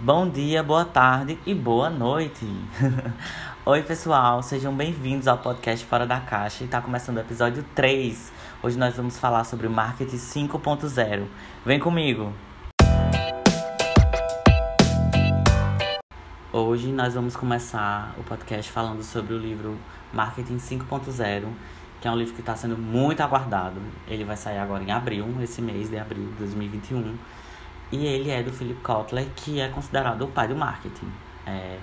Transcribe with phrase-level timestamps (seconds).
[0.00, 2.46] Bom dia, boa tarde e boa noite.
[3.66, 6.62] Oi, pessoal, sejam bem-vindos ao podcast Fora da Caixa.
[6.62, 8.32] Está começando o episódio 3.
[8.62, 11.26] Hoje nós vamos falar sobre o marketing 5.0.
[11.66, 12.32] Vem comigo.
[16.52, 19.76] Hoje nós vamos começar o podcast falando sobre o livro
[20.12, 21.48] Marketing 5.0,
[22.00, 23.80] que é um livro que está sendo muito aguardado.
[24.06, 27.18] Ele vai sair agora em abril, esse mês de abril de 2021
[27.90, 31.10] e ele é do Philip Kotler, que é considerado o pai do marketing.
[31.46, 31.78] É,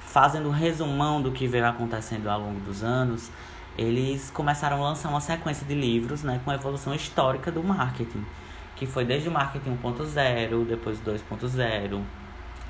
[0.00, 3.30] fazendo um resumão do que veio acontecendo ao longo dos anos,
[3.76, 8.24] eles começaram a lançar uma sequência de livros né, com a evolução histórica do marketing,
[8.74, 12.02] que foi desde o marketing 1.0, depois 2.0,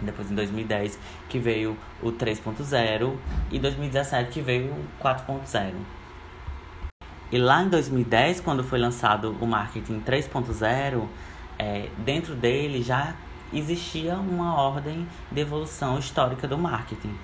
[0.01, 0.99] depois em 2010
[1.29, 3.17] que veio o 3.0
[3.51, 5.75] e 2017 que veio o 4.0.
[7.31, 11.07] E lá em 2010, quando foi lançado o marketing 3.0,
[11.59, 13.15] é, dentro dele já
[13.53, 17.15] existia uma ordem de evolução histórica do marketing.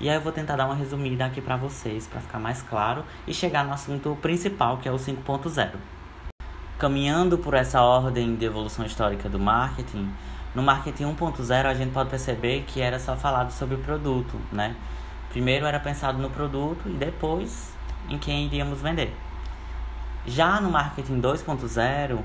[0.00, 3.04] E aí eu vou tentar dar uma resumida aqui para vocês, para ficar mais claro
[3.26, 5.72] e chegar no assunto principal, que é o 5.0.
[6.78, 10.08] Caminhando por essa ordem de evolução histórica do marketing,
[10.54, 14.76] no marketing 1.0 a gente pode perceber que era só falado sobre o produto, né?
[15.30, 17.72] Primeiro era pensado no produto e depois
[18.08, 19.14] em quem iríamos vender.
[20.26, 22.20] Já no marketing 2.0,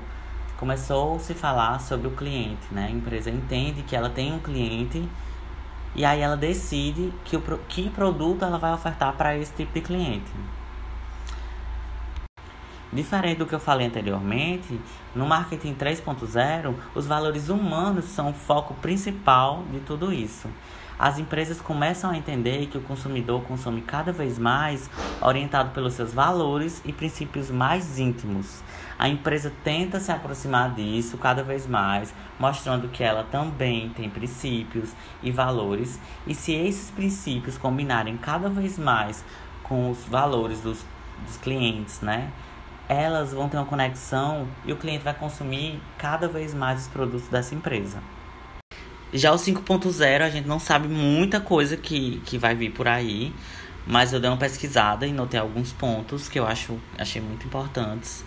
[0.58, 2.86] começou a se falar sobre o cliente, né?
[2.86, 5.08] A empresa entende que ela tem um cliente
[5.94, 9.80] e aí ela decide que, o, que produto ela vai ofertar para esse tipo de
[9.80, 10.30] cliente.
[12.92, 14.80] Diferente do que eu falei anteriormente,
[15.14, 20.48] no marketing 3.0, os valores humanos são o foco principal de tudo isso.
[20.98, 24.88] As empresas começam a entender que o consumidor consome cada vez mais
[25.20, 28.62] orientado pelos seus valores e princípios mais íntimos.
[28.96, 34.92] A empresa tenta se aproximar disso cada vez mais, mostrando que ela também tem princípios
[35.20, 39.24] e valores, e se esses princípios combinarem cada vez mais
[39.64, 40.84] com os valores dos,
[41.26, 42.30] dos clientes, né?
[42.88, 47.26] Elas vão ter uma conexão e o cliente vai consumir cada vez mais os produtos
[47.28, 47.98] dessa empresa.
[49.14, 53.32] Já o 5.0 a gente não sabe muita coisa que, que vai vir por aí,
[53.86, 58.24] mas eu dei uma pesquisada e notei alguns pontos que eu acho, achei muito importantes.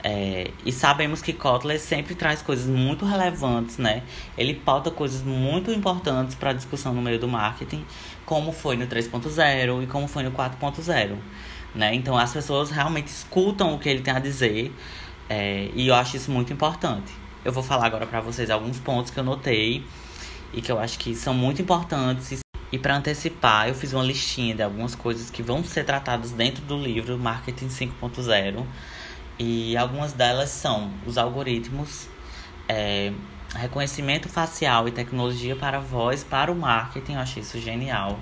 [0.00, 4.04] É, e sabemos que Kotler sempre traz coisas muito relevantes, né?
[4.36, 7.84] Ele pauta coisas muito importantes para a discussão no meio do marketing,
[8.24, 11.16] como foi no 3.0 e como foi no 4.0,
[11.74, 11.92] né?
[11.96, 14.72] Então as pessoas realmente escutam o que ele tem a dizer
[15.28, 17.12] é, e eu acho isso muito importante.
[17.44, 19.84] Eu vou falar agora para vocês alguns pontos que eu notei
[20.52, 22.40] e que eu acho que são muito importantes.
[22.70, 26.62] E para antecipar, eu fiz uma listinha de algumas coisas que vão ser tratadas dentro
[26.64, 28.66] do livro Marketing 5.0
[29.38, 32.08] e algumas delas são os algoritmos,
[32.68, 33.12] é,
[33.54, 37.14] reconhecimento facial e tecnologia para voz para o marketing.
[37.14, 38.18] Eu achei isso genial.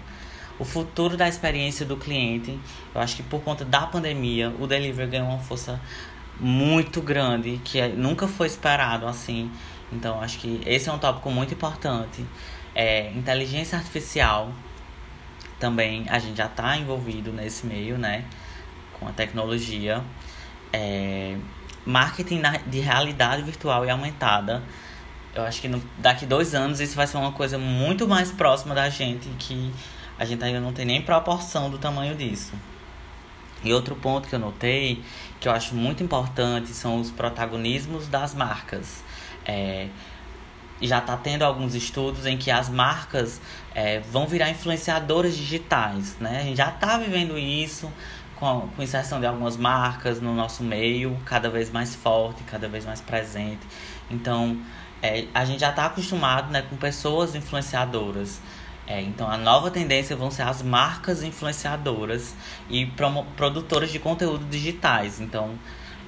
[0.58, 2.58] O futuro da experiência do cliente.
[2.94, 5.80] Eu acho que por conta da pandemia, o delivery ganhou uma força
[6.38, 9.50] muito grande que é, nunca foi esperado assim.
[9.92, 12.24] Então, acho que esse é um tópico muito importante.
[12.74, 14.52] É, inteligência artificial
[15.58, 18.24] também a gente já está envolvido nesse meio, né?
[18.98, 20.02] Com a tecnologia
[20.72, 21.36] é,
[21.84, 24.62] marketing de realidade virtual e aumentada.
[25.34, 28.74] Eu acho que no, daqui dois anos isso vai ser uma coisa muito mais próxima
[28.74, 29.72] da gente que
[30.18, 32.52] a gente ainda não tem nem proporção do tamanho disso.
[33.64, 35.02] E outro ponto que eu notei,
[35.40, 39.02] que eu acho muito importante, são os protagonismos das marcas.
[39.44, 39.88] É,
[40.80, 43.40] já está tendo alguns estudos em que as marcas
[43.74, 46.40] é, vão virar influenciadoras digitais, né?
[46.40, 47.90] A gente já está vivendo isso,
[48.36, 52.68] com a com inserção de algumas marcas no nosso meio, cada vez mais forte, cada
[52.68, 53.66] vez mais presente.
[54.10, 54.58] Então,
[55.02, 58.40] é, a gente já está acostumado né, com pessoas influenciadoras.
[58.86, 62.34] É, então, a nova tendência vão ser as marcas influenciadoras
[62.70, 62.86] e
[63.36, 65.20] produtoras de conteúdo digitais.
[65.20, 65.58] Então,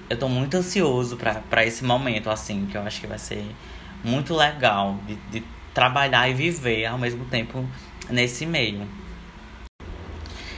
[0.09, 3.45] eu estou muito ansioso para esse momento, assim, que eu acho que vai ser
[4.05, 5.45] muito legal de, de
[5.75, 7.69] trabalhar e viver ao mesmo tempo
[8.09, 8.87] nesse meio.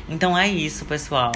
[0.09, 1.33] Então é isso, pessoal.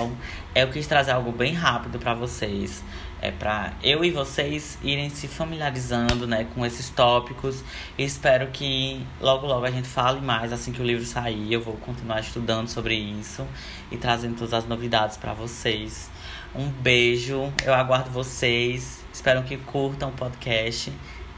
[0.54, 2.82] Eu quis trazer algo bem rápido para vocês.
[3.20, 7.64] É para eu e vocês irem se familiarizando, né, com esses tópicos.
[7.96, 11.52] Espero que logo logo a gente fale mais assim que o livro sair.
[11.52, 13.46] Eu vou continuar estudando sobre isso
[13.90, 16.10] e trazendo todas as novidades para vocês.
[16.54, 17.52] Um beijo.
[17.64, 19.02] Eu aguardo vocês.
[19.12, 20.92] Espero que curtam o podcast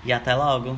[0.05, 0.77] e até logo.